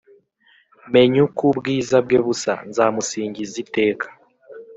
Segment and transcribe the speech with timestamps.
[0.87, 4.07] mmeny’ uk’ ubwiza bwe busa; nzamusingiz’ iteka